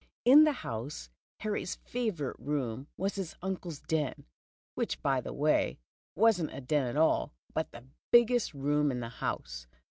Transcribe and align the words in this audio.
In 0.25 0.45
the 0.45 0.51
house 0.65 1.11
Harry's 1.41 1.75
favorite 1.75 2.37
room 2.39 2.87
was 2.97 3.13
his 3.13 3.35
uncle's" 3.43 3.77
den," 3.97 4.25
which 4.73 4.99
by 5.03 5.21
the 5.21 5.31
way 5.31 5.77
was 6.15 6.41
n't 6.41 6.51
a 6.55 6.59
den 6.59 6.87
at 6.87 6.97
all, 6.97 7.33
but 7.53 7.71
the 7.71 7.85
biggest 8.11 8.55
room 8.55 8.89
in 8.91 8.99
the 8.99 9.09
house. 9.09 9.67